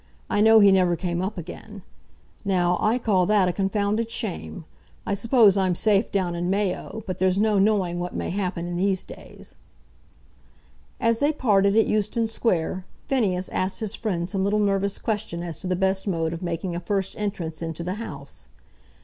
[0.31, 1.83] I know he never came up again.
[2.43, 4.65] Now, I call that a confounded shame.
[5.05, 8.77] I suppose I'm safe down in Mayo, but there's no knowing what may happen in
[8.77, 9.53] these days."
[10.99, 15.59] As they parted at Euston Square, Phineas asked his friend some little nervous question as
[15.61, 18.47] to the best mode of making a first entrance into the House.